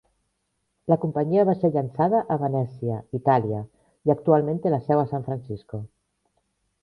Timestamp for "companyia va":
1.01-1.53